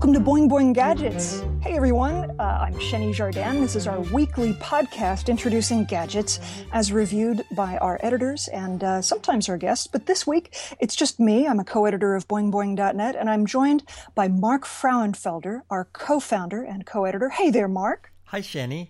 [0.00, 1.42] Welcome to Boing Boing Gadgets.
[1.60, 3.60] Hey everyone, uh, I'm Xeni Jardin.
[3.60, 6.40] This is our weekly podcast introducing gadgets
[6.72, 9.86] as reviewed by our editors and uh, sometimes our guests.
[9.86, 11.46] But this week, it's just me.
[11.46, 13.82] I'm a co editor of boingboing.net, and I'm joined
[14.14, 17.28] by Mark Frauenfelder, our co founder and co editor.
[17.28, 18.10] Hey there, Mark.
[18.28, 18.88] Hi, Xeni.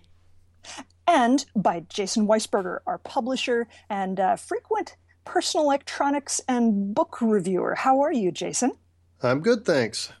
[1.05, 7.75] And by Jason Weisberger, our publisher and uh, frequent personal electronics and book reviewer.
[7.75, 8.77] How are you, Jason?
[9.21, 10.13] I'm good, thanks.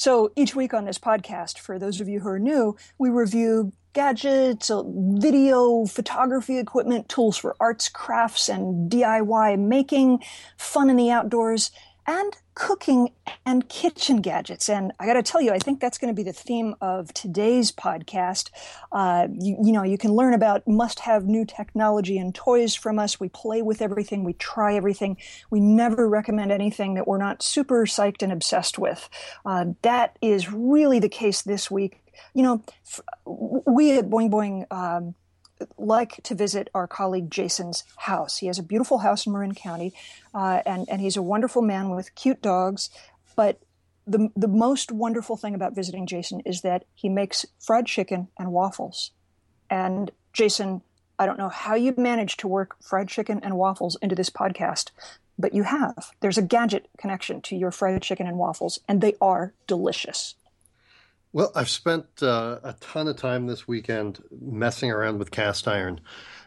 [0.00, 3.70] So each week on this podcast, for those of you who are new, we review
[3.92, 10.20] gadgets, uh, video, photography equipment, tools for arts, crafts, and DIY making,
[10.56, 11.70] fun in the outdoors,
[12.06, 13.08] and cooking
[13.46, 14.68] and kitchen gadgets.
[14.68, 17.10] And I got to tell you, I think that's going to be the theme of
[17.14, 18.50] today's podcast.
[18.92, 22.98] Uh, you, you, know, you can learn about must have new technology and toys from
[22.98, 23.18] us.
[23.18, 25.16] We play with everything, we try everything.
[25.48, 29.08] We never recommend anything that we're not super psyched and obsessed with.
[29.46, 32.04] Uh, that is really the case this week.
[32.34, 32.62] You know,
[33.24, 34.70] we at Boing Boing.
[34.70, 35.14] Um,
[35.76, 38.38] like to visit our colleague Jason's house.
[38.38, 39.94] He has a beautiful house in Marin County,
[40.34, 42.90] uh, and and he's a wonderful man with cute dogs.
[43.36, 43.60] But
[44.06, 48.52] the the most wonderful thing about visiting Jason is that he makes fried chicken and
[48.52, 49.12] waffles.
[49.68, 50.82] And Jason,
[51.18, 54.90] I don't know how you managed to work fried chicken and waffles into this podcast,
[55.38, 56.10] but you have.
[56.20, 60.34] There's a gadget connection to your fried chicken and waffles, and they are delicious.
[61.32, 66.00] Well, I've spent uh, a ton of time this weekend messing around with cast iron,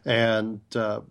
[0.04, 1.02] and uh,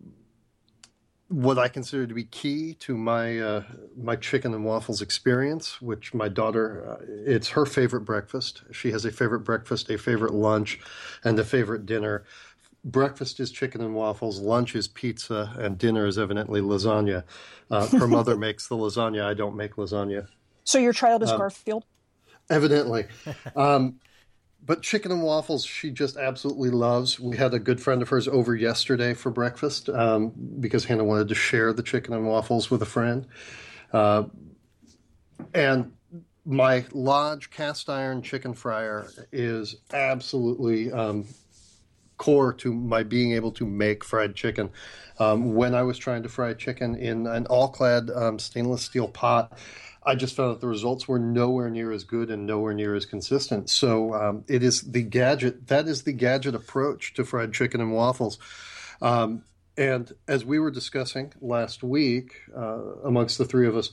[1.29, 3.63] what I consider to be key to my uh,
[3.97, 8.63] my chicken and waffles experience, which my daughter, uh, it's her favorite breakfast.
[8.73, 10.79] She has a favorite breakfast, a favorite lunch,
[11.25, 12.25] and a favorite dinner.
[12.85, 17.25] Breakfast is chicken and waffles, lunch is pizza, and dinner is evidently lasagna.
[17.71, 19.25] Uh, her mother makes the lasagna.
[19.25, 20.27] I don't make lasagna.
[20.65, 21.87] So your child is um, Garfield
[22.51, 23.07] evidently.
[23.57, 24.01] Um,
[24.65, 27.19] but chicken and waffles, she just absolutely loves.
[27.19, 31.29] We had a good friend of hers over yesterday for breakfast um, because Hannah wanted
[31.29, 33.27] to share the chicken and waffles with a friend.
[33.93, 34.25] Uh,
[35.53, 35.93] and
[36.45, 41.27] my Lodge cast iron chicken fryer is absolutely um,
[42.17, 44.71] core to my being able to make fried chicken.
[45.19, 49.09] Um, when I was trying to fry chicken in an all clad um, stainless steel
[49.09, 49.59] pot,
[50.05, 53.07] I just found that the results were nowhere near as good and nowhere near as
[53.07, 53.71] consistent.
[53.71, 57.93] So um, it is the gadget that is the gadget approach to fried chicken and
[57.93, 58.39] waffles.
[59.01, 59.45] Um,
[59.77, 63.91] and as we were discussing last week uh, amongst the three of us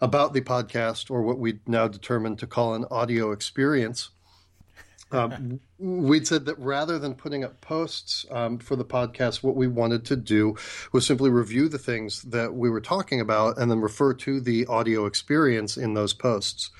[0.00, 4.10] about the podcast, or what we now determined to call an audio experience,
[5.10, 9.66] um, we'd said that rather than putting up posts um, for the podcast, what we
[9.66, 10.56] wanted to do
[10.92, 14.66] was simply review the things that we were talking about and then refer to the
[14.66, 16.70] audio experience in those posts.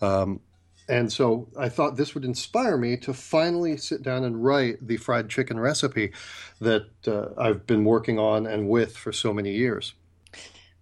[0.00, 0.40] Um,
[0.88, 4.96] and so I thought this would inspire me to finally sit down and write the
[4.96, 6.12] fried chicken recipe
[6.60, 9.92] that uh, I've been working on and with for so many years.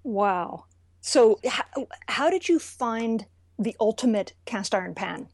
[0.05, 0.67] Wow.
[1.01, 3.27] So, how, how did you find
[3.59, 5.29] the ultimate cast iron pan?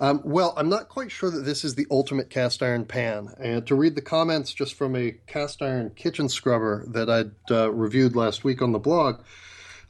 [0.00, 3.34] Um, well, I'm not quite sure that this is the ultimate cast iron pan.
[3.38, 7.72] And to read the comments just from a cast iron kitchen scrubber that I'd uh,
[7.72, 9.20] reviewed last week on the blog,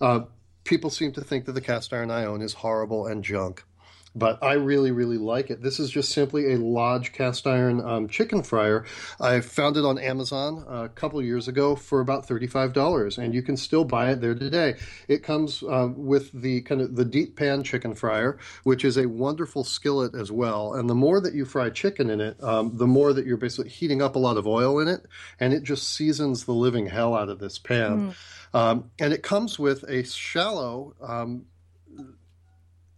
[0.01, 0.21] uh,
[0.65, 3.65] people seem to think that the cast iron I own is horrible and junk
[4.15, 5.63] but I really, really like it.
[5.63, 8.85] This is just simply a Lodge cast iron um, chicken fryer.
[9.21, 13.43] I found it on Amazon a couple years ago for about thirty-five dollars, and you
[13.43, 14.75] can still buy it there today.
[15.09, 19.07] It comes uh, with the kind of the deep pan chicken fryer, which is a
[19.09, 20.75] wonderful skillet as well.
[20.75, 23.71] And the more that you fry chicken in it, um, the more that you're basically
[23.71, 25.07] heating up a lot of oil in it,
[25.39, 28.11] and it just seasons the living hell out of this pan.
[28.11, 28.15] Mm.
[28.55, 31.45] Um, and it comes with a shallow um,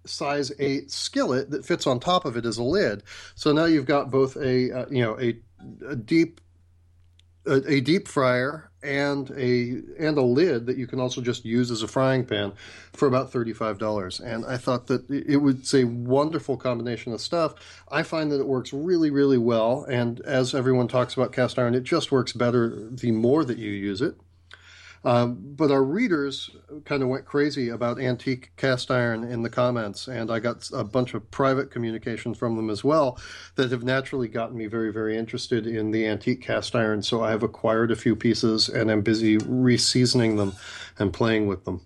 [0.05, 3.03] size 8 skillet that fits on top of it as a lid.
[3.35, 5.39] So now you've got both a uh, you know a,
[5.89, 6.41] a deep
[7.47, 11.71] a, a, deep fryer and a and a lid that you can also just use
[11.71, 12.53] as a frying pan
[12.93, 17.55] for about $35 and i thought that it was a wonderful combination of stuff.
[17.91, 19.85] I find that it works really really well.
[19.85, 23.71] And as everyone talks about cast iron it just works better the more that you
[23.71, 24.17] use it
[25.05, 26.51] um, but our readers
[26.85, 30.85] kind of went crazy about antique cast iron in the comments, and I got a
[30.85, 33.19] bunch of private communications from them as well
[33.55, 37.03] that have naturally gotten me very, very interested in the antique cast iron.
[37.03, 40.53] So I have acquired a few pieces and I'm busy reseasoning them
[40.99, 41.81] and playing with them.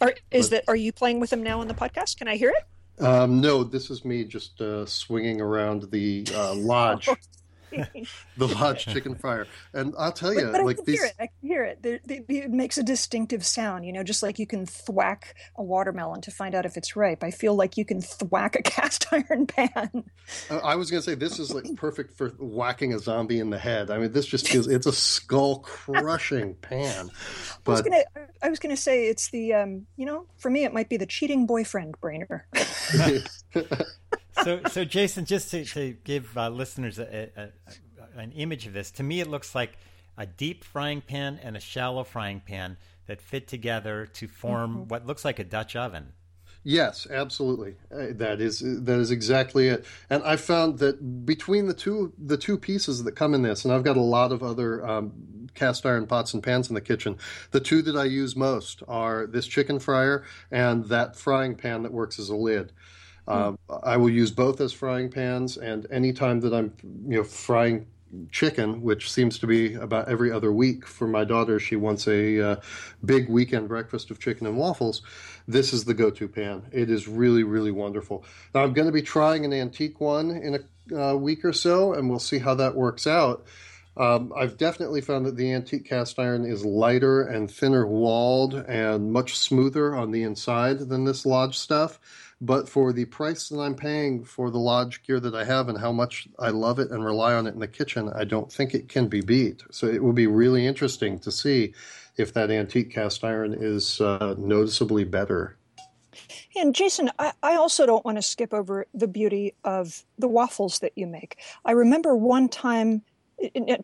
[0.00, 2.16] Are, is but, that are you playing with them now on the podcast?
[2.16, 3.04] Can I hear it?
[3.04, 7.08] Um, no, this is me just uh, swinging around the uh, lodge.
[8.36, 9.46] the Lodge chicken fryer.
[9.74, 11.00] And I'll tell you, but, but like I can these.
[11.00, 11.14] hear it.
[11.18, 11.82] I can hear it.
[11.82, 13.84] There, it makes a distinctive sound.
[13.84, 17.22] You know, just like you can thwack a watermelon to find out if it's ripe.
[17.22, 20.04] I feel like you can thwack a cast iron pan.
[20.50, 23.58] I was going to say this is like perfect for whacking a zombie in the
[23.58, 23.90] head.
[23.90, 27.10] I mean, this just feels it's a skull crushing pan.
[27.64, 27.86] But
[28.42, 30.96] I was was gonna say it's the, um, you know, for me it might be
[30.96, 32.42] the cheating boyfriend brainer.
[34.42, 38.72] so, so Jason, just to, to give uh, listeners a, a, a, an image of
[38.72, 39.78] this, to me it looks like
[40.16, 42.76] a deep frying pan and a shallow frying pan
[43.06, 44.88] that fit together to form mm-hmm.
[44.88, 46.12] what looks like a Dutch oven.
[46.64, 47.74] Yes, absolutely.
[47.92, 49.84] Uh, that is that is exactly it.
[50.08, 53.74] And I found that between the two the two pieces that come in this, and
[53.74, 57.18] I've got a lot of other um, cast iron pots and pans in the kitchen.
[57.50, 61.92] The two that I use most are this chicken fryer and that frying pan that
[61.92, 62.72] works as a lid.
[63.26, 63.52] Uh,
[63.82, 67.86] I will use both as frying pans, and anytime that I'm you know frying
[68.30, 72.40] chicken, which seems to be about every other week for my daughter, she wants a
[72.40, 72.56] uh,
[73.04, 75.02] big weekend breakfast of chicken and waffles.
[75.48, 76.62] This is the go-to pan.
[76.72, 78.24] It is really really wonderful.
[78.54, 80.60] Now I'm going to be trying an antique one in a
[80.90, 83.46] uh, week or so, and we'll see how that works out.
[83.96, 89.12] Um, I've definitely found that the antique cast iron is lighter and thinner walled and
[89.12, 92.00] much smoother on the inside than this Lodge stuff.
[92.44, 95.78] But for the price that I'm paying for the Lodge gear that I have and
[95.78, 98.74] how much I love it and rely on it in the kitchen, I don't think
[98.74, 99.62] it can be beat.
[99.70, 101.72] So it will be really interesting to see
[102.16, 105.56] if that antique cast iron is uh, noticeably better.
[106.56, 110.80] And Jason, I, I, also don't want to skip over the beauty of the waffles
[110.80, 111.38] that you make.
[111.64, 113.02] I remember one time,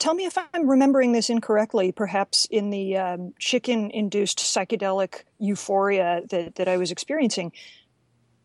[0.01, 6.23] tell me if I'm remembering this incorrectly, perhaps in the um, chicken induced psychedelic euphoria
[6.29, 7.53] that, that I was experiencing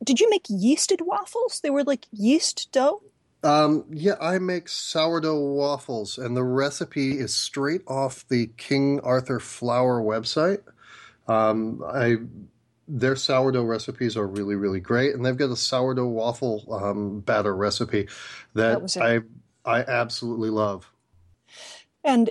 [0.03, 1.59] did you make yeasted waffles?
[1.61, 3.01] They were like yeast dough?
[3.43, 9.39] Um, yeah, I make sourdough waffles, and the recipe is straight off the King Arthur
[9.39, 10.61] Flour website.
[11.27, 12.17] Um, I
[12.87, 17.55] their sourdough recipes are really really great, and they've got a sourdough waffle um, batter
[17.55, 18.07] recipe
[18.53, 19.25] that, that
[19.65, 20.89] I I absolutely love.
[22.03, 22.29] And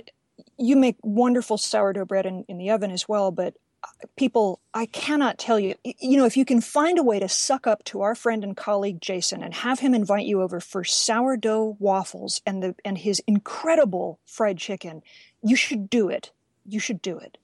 [0.57, 3.55] you make wonderful sourdough bread in, in the oven as well, but
[4.15, 7.67] people, I cannot tell you, you know, if you can find a way to suck
[7.67, 11.77] up to our friend and colleague Jason and have him invite you over for sourdough
[11.79, 15.01] waffles and the and his incredible fried chicken,
[15.41, 16.31] you should do it.
[16.65, 17.37] You should do it.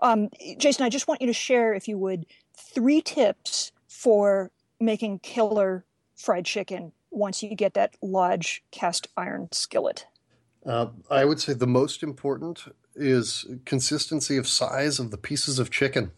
[0.00, 2.26] Um, Jason, I just want you to share, if you would,
[2.56, 4.50] three tips for
[4.80, 5.84] making killer
[6.16, 10.06] fried chicken once you get that Lodge cast iron skillet.
[10.66, 12.64] Uh, I would say the most important
[12.94, 16.12] is consistency of size of the pieces of chicken.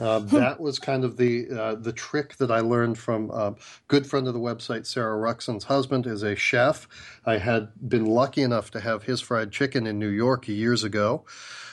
[0.00, 3.56] Uh, that was kind of the uh, the trick that I learned from a
[3.88, 6.86] good friend of the website, Sarah Ruxin's husband is a chef.
[7.26, 11.24] I had been lucky enough to have his fried chicken in New York years ago,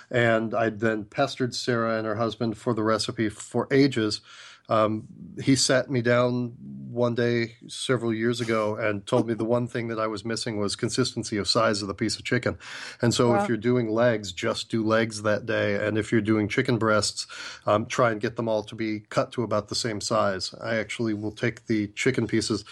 [0.10, 4.22] and I then pestered Sarah and her husband for the recipe for ages.
[4.70, 5.08] Um,
[5.42, 6.54] he sat me down
[6.96, 10.58] one day several years ago and told me the one thing that I was missing
[10.58, 12.58] was consistency of size of the piece of chicken.
[13.02, 13.44] And so wow.
[13.44, 15.76] if you're doing legs, just do legs that day.
[15.86, 17.28] And if you're doing chicken breasts,
[17.66, 20.56] um, try and get them all to be cut to about the same size.
[20.62, 22.64] I actually will take the chicken pieces.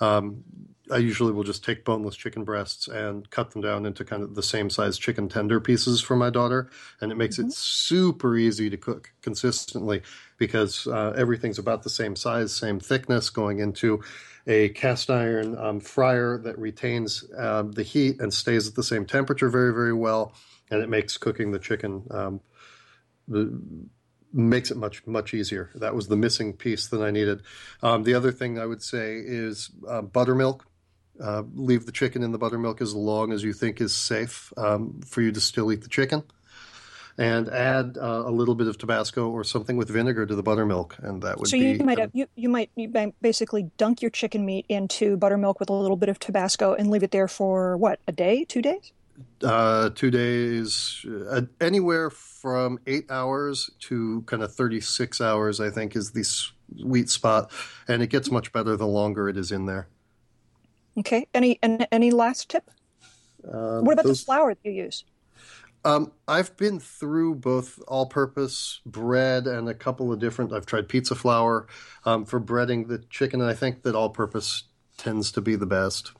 [0.00, 0.44] Um,
[0.90, 4.34] I usually will just take boneless chicken breasts and cut them down into kind of
[4.34, 6.70] the same size chicken tender pieces for my daughter,
[7.00, 7.48] and it makes mm-hmm.
[7.48, 10.02] it super easy to cook consistently
[10.38, 14.02] because uh, everything's about the same size, same thickness, going into
[14.46, 19.04] a cast iron um, fryer that retains uh, the heat and stays at the same
[19.04, 20.32] temperature very, very well,
[20.70, 22.06] and it makes cooking the chicken.
[22.10, 22.40] Um,
[23.28, 23.60] the,
[24.32, 25.70] makes it much much easier.
[25.74, 27.42] That was the missing piece that I needed.
[27.82, 30.66] Um, the other thing I would say is uh, buttermilk.
[31.20, 35.00] Uh, leave the chicken in the buttermilk as long as you think is safe um,
[35.04, 36.22] for you to still eat the chicken.
[37.18, 40.96] And add uh, a little bit of Tabasco or something with vinegar to the buttermilk,
[41.02, 41.74] and that would so be.
[41.74, 45.60] So you might have, you, you might you basically dunk your chicken meat into buttermilk
[45.60, 48.62] with a little bit of Tabasco and leave it there for what a day, two
[48.62, 48.92] days.
[49.42, 55.96] Uh, two days, uh, anywhere from eight hours to kind of 36 hours, I think,
[55.96, 57.50] is the sweet spot.
[57.88, 59.88] And it gets much better the longer it is in there.
[61.00, 61.26] Okay.
[61.34, 62.70] Any any last tip?
[63.42, 65.04] Uh, what about those, the flour that you use?
[65.84, 70.52] Um, I've been through both all-purpose bread and a couple of different.
[70.52, 71.66] I've tried pizza flour
[72.04, 74.64] um, for breading the chicken, and I think that all-purpose
[74.98, 76.12] tends to be the best.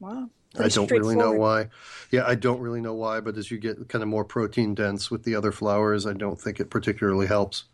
[0.00, 0.28] Wow.
[0.58, 1.68] I don't really know why.
[2.10, 5.08] Yeah, I don't really know why, but as you get kind of more protein dense
[5.08, 7.64] with the other flours, I don't think it particularly helps.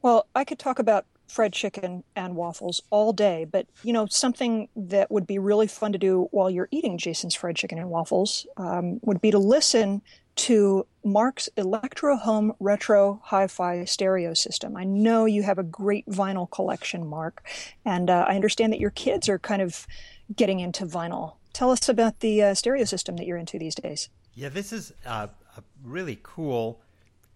[0.00, 4.68] Well, I could talk about fried chicken and waffles all day, but you know something
[4.76, 8.46] that would be really fun to do while you're eating Jason's fried chicken and waffles
[8.56, 10.00] um, would be to listen
[10.36, 14.76] to Mark's Electrohome Retro Hi-Fi stereo system.
[14.76, 17.44] I know you have a great vinyl collection, Mark,
[17.84, 19.86] and uh, I understand that your kids are kind of
[20.34, 21.34] getting into vinyl.
[21.52, 24.08] Tell us about the uh, stereo system that you're into these days.
[24.34, 26.80] Yeah, this is uh, a really cool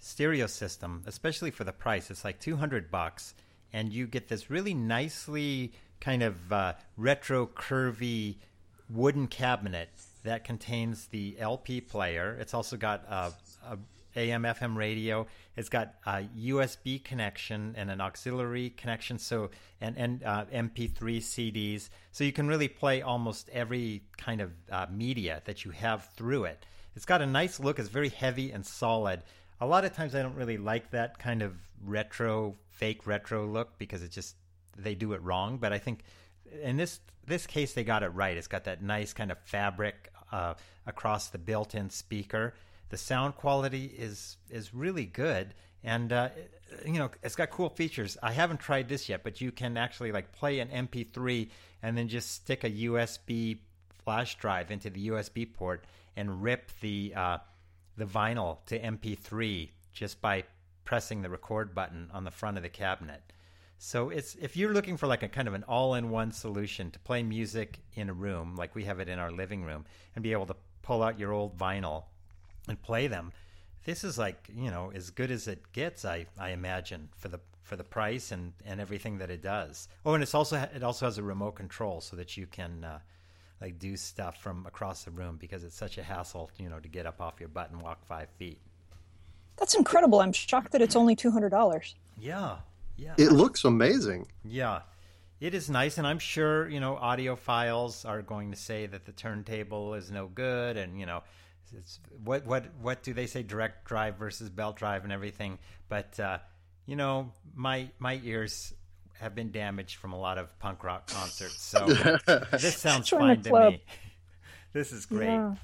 [0.00, 2.10] stereo system, especially for the price.
[2.10, 3.34] It's like 200 bucks,
[3.72, 8.36] and you get this really nicely kind of uh, retro, curvy
[8.90, 9.90] wooden cabinet
[10.24, 12.36] that contains the LP player.
[12.40, 13.32] It's also got a,
[13.66, 13.78] a
[14.16, 15.26] AM FM radio.
[15.56, 19.18] It's got a USB connection and an auxiliary connection.
[19.18, 21.88] So and and uh, MP3 CDs.
[22.12, 26.44] So you can really play almost every kind of uh, media that you have through
[26.44, 26.64] it.
[26.96, 27.78] It's got a nice look.
[27.78, 29.22] It's very heavy and solid.
[29.60, 33.78] A lot of times I don't really like that kind of retro, fake retro look
[33.78, 34.36] because it just
[34.76, 35.58] they do it wrong.
[35.58, 36.04] But I think
[36.62, 38.36] in this this case they got it right.
[38.36, 40.54] It's got that nice kind of fabric uh,
[40.86, 42.54] across the built-in speaker.
[42.90, 46.28] The sound quality is is really good, and uh,
[46.86, 48.16] you know it's got cool features.
[48.22, 51.50] I haven't tried this yet, but you can actually like play an MP3
[51.82, 53.58] and then just stick a USB
[54.04, 55.84] flash drive into the USB port
[56.16, 57.38] and rip the uh,
[57.98, 60.44] the vinyl to MP3 just by
[60.84, 63.32] pressing the record button on the front of the cabinet.
[63.78, 67.22] So it's if you're looking for like a kind of an all-in-one solution to play
[67.22, 70.46] music in a room like we have it in our living room and be able
[70.46, 72.04] to pull out your old vinyl
[72.68, 73.32] and play them,
[73.84, 76.04] this is like you know as good as it gets.
[76.04, 79.88] I I imagine for the for the price and and everything that it does.
[80.04, 82.84] Oh, and it's also it also has a remote control so that you can.
[82.84, 82.98] Uh,
[83.60, 86.88] like do stuff from across the room because it's such a hassle, you know, to
[86.88, 88.58] get up off your butt and walk five feet.
[89.56, 90.20] That's incredible.
[90.20, 91.94] I'm shocked that it's only two hundred dollars.
[92.20, 92.58] Yeah,
[92.96, 93.14] yeah.
[93.18, 94.28] It looks amazing.
[94.44, 94.82] Yeah.
[95.40, 99.12] It is nice, and I'm sure you know audiophiles are going to say that the
[99.12, 101.22] turntable is no good, and you know,
[101.76, 103.44] it's, what what what do they say?
[103.44, 105.60] Direct drive versus belt drive and everything.
[105.88, 106.38] But uh,
[106.86, 108.74] you know, my my ears
[109.20, 111.86] have been damaged from a lot of punk rock concerts, so
[112.52, 113.82] this sounds fine to me.
[114.74, 115.28] This is great.
[115.28, 115.54] Yeah.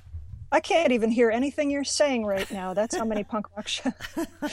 [0.51, 2.75] I can't even hear anything you're saying right now.
[2.75, 3.93] That's how many punk rock shows.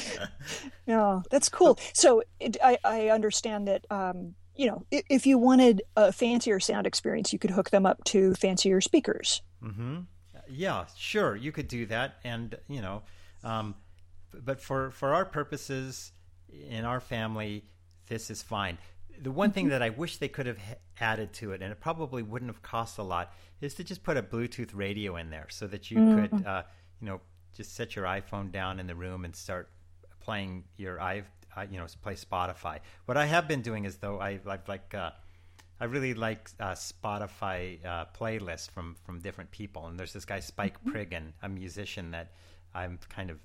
[0.87, 1.79] no, that's cool.
[1.93, 6.59] So it, I, I understand that, um, you know, if, if, you wanted a fancier
[6.59, 9.41] sound experience, you could hook them up to fancier speakers.
[9.63, 9.99] Mm-hmm.
[10.49, 13.03] Yeah, sure, you could do that, and you know,
[13.43, 13.75] um,
[14.33, 16.11] but for for our purposes
[16.69, 17.63] in our family,
[18.07, 18.77] this is fine.
[19.21, 19.71] The one thing mm-hmm.
[19.71, 20.57] that I wish they could have
[20.99, 24.17] added to it, and it probably wouldn't have cost a lot, is to just put
[24.17, 26.37] a Bluetooth radio in there so that you mm-hmm.
[26.37, 26.63] could, uh,
[26.99, 27.21] you know,
[27.53, 29.69] just set your iPhone down in the room and start
[30.19, 31.23] playing your i,
[31.55, 32.79] uh, you know, play Spotify.
[33.05, 34.93] What I have been doing is though I I've like.
[34.93, 35.11] Uh,
[35.79, 40.39] I really like uh, Spotify uh, playlists from from different people, and there's this guy
[40.39, 40.95] Spike mm-hmm.
[40.95, 42.31] Priggen, a musician that
[42.73, 43.39] I'm kind of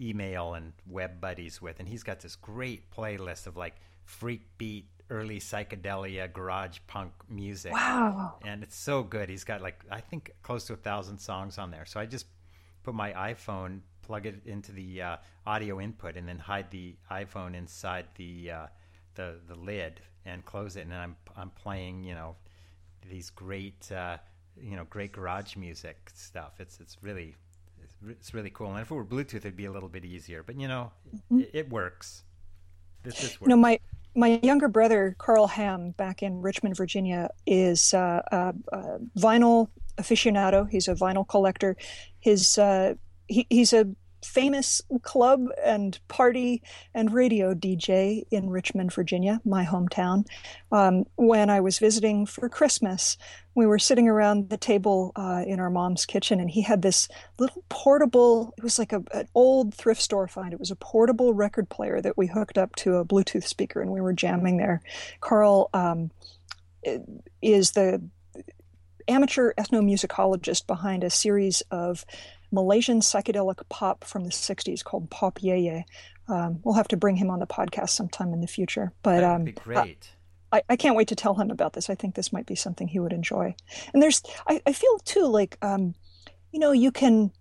[0.00, 3.74] email and web buddies with, and he's got this great playlist of like
[4.04, 7.72] freak beat early psychedelia garage punk music.
[7.72, 8.38] Wow.
[8.44, 9.28] And it's so good.
[9.28, 11.84] He's got like I think close to a thousand songs on there.
[11.84, 12.26] So I just
[12.82, 15.16] put my iPhone, plug it into the uh,
[15.46, 18.66] audio input, and then hide the iPhone inside the uh,
[19.14, 20.86] the the lid and close it.
[20.86, 22.36] And I'm I'm playing you know
[23.08, 24.16] these great uh,
[24.60, 26.54] you know great garage music stuff.
[26.58, 27.36] It's it's really
[28.08, 28.70] it's really cool.
[28.70, 30.42] And if it were Bluetooth, it'd be a little bit easier.
[30.42, 31.40] But you know, mm-hmm.
[31.40, 32.24] it, it, works.
[33.02, 33.48] This just works.
[33.48, 33.78] No, my
[34.14, 40.68] my younger brother Carl Ham back in Richmond, Virginia, is uh, a, a, vinyl aficionado.
[40.68, 41.76] He's a vinyl collector.
[42.20, 42.94] His uh,
[43.26, 43.86] he, he's a
[44.24, 46.62] famous club and party
[46.94, 50.26] and radio DJ in Richmond, Virginia, my hometown.
[50.70, 53.16] Um, when I was visiting for Christmas,
[53.54, 57.08] we were sitting around the table uh, in our mom's kitchen, and he had this
[57.38, 58.54] little portable.
[58.56, 60.52] It was like a, an old thrift store find.
[60.52, 63.90] It was a portable record player that we hooked up to a Bluetooth speaker, and
[63.90, 64.80] we were jamming there.
[65.20, 66.10] Carl um,
[67.42, 68.02] is the
[69.08, 72.04] amateur ethnomusicologist behind a series of
[72.52, 75.84] Malaysian psychedelic pop from the 60s called Pop Yeye.
[76.28, 78.92] Um, we'll have to bring him on the podcast sometime in the future.
[79.02, 80.12] But um, be great.
[80.52, 81.88] I, I, can't wait to tell him about this.
[81.88, 83.56] I think this might be something he would enjoy.
[83.92, 85.94] And there's, I, I feel too like, um,
[86.52, 87.32] you know, you can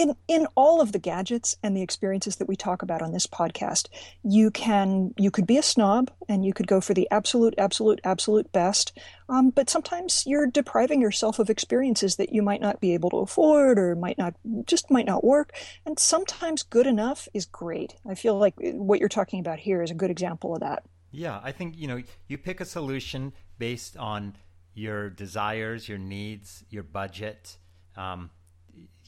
[0.00, 3.26] in in all of the gadgets and the experiences that we talk about on this
[3.26, 3.88] podcast
[4.22, 8.00] you can you could be a snob and you could go for the absolute absolute
[8.04, 8.98] absolute best.
[9.28, 13.18] Um, but sometimes you're depriving yourself of experiences that you might not be able to
[13.18, 14.34] afford or might not
[14.66, 15.52] just might not work.
[15.86, 17.94] And sometimes good enough is great.
[18.08, 20.84] I feel like what you're talking about here is a good example of that.
[21.12, 24.36] Yeah, I think you know you pick a solution based on
[24.74, 27.58] your desires, your needs, your budget,
[27.96, 28.30] um,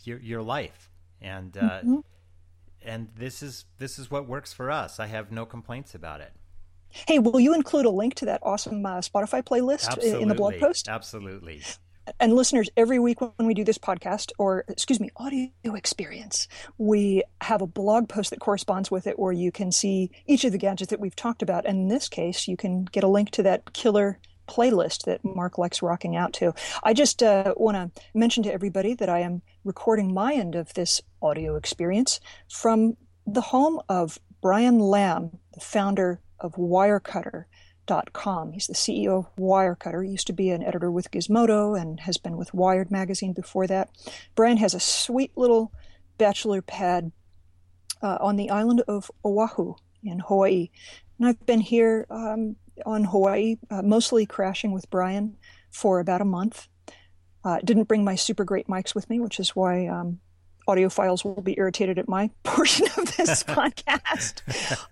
[0.04, 0.90] your your life,
[1.21, 2.00] and uh, mm-hmm.
[2.85, 5.00] and this is this is what works for us.
[5.00, 6.33] I have no complaints about it.
[6.88, 10.23] Hey, will you include a link to that awesome uh, Spotify playlist Absolutely.
[10.23, 10.88] in the blog post?
[10.88, 11.62] Absolutely.
[12.19, 17.23] And listeners, every week when we do this podcast, or excuse me, audio experience, we
[17.40, 20.59] have a blog post that corresponds with it where you can see each of the
[20.59, 21.64] gadgets that we've talked about.
[21.64, 25.58] And in this case, you can get a link to that killer playlist that Mark
[25.58, 26.54] likes rocking out to.
[26.82, 30.75] I just uh, want to mention to everybody that I am recording my end of
[30.75, 32.96] this audio experience from
[33.26, 38.52] the home of Brian Lam, the founder of Wirecutter.com.
[38.52, 40.04] He's the CEO of Wirecutter.
[40.04, 43.66] He used to be an editor with Gizmodo and has been with Wired magazine before
[43.68, 43.90] that.
[44.34, 45.72] Brian has a sweet little
[46.18, 47.12] bachelor pad
[48.02, 50.70] uh, on the island of Oahu in Hawaii.
[51.18, 52.56] And I've been here um,
[52.87, 55.37] on Hawaii, uh, mostly crashing with Brian
[55.71, 56.69] for about a month.
[57.45, 60.21] Uh, didn't bring my super great mics with me, which is why um,
[60.69, 64.43] audiophiles will be irritated at my portion of this podcast.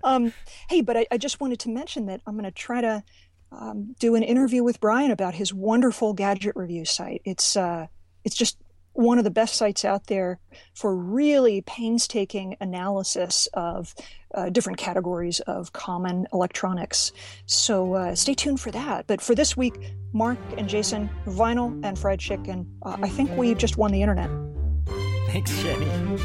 [0.02, 0.32] Um,
[0.68, 3.04] hey, but I, I, just wanted to mention that I'm going to try to
[3.52, 7.22] um, do an interview with Brian about his wonderful gadget review site.
[7.24, 7.86] It's uh,
[8.24, 8.56] it's just
[9.00, 10.38] one of the best sites out there
[10.74, 13.94] for really painstaking analysis of
[14.34, 17.12] uh, different categories of common electronics.
[17.46, 19.06] So uh, stay tuned for that.
[19.06, 22.70] But for this week, Mark and Jason, vinyl and fried chicken.
[22.82, 24.30] Uh, I think we just won the internet.
[25.28, 26.20] Thanks, Xeni.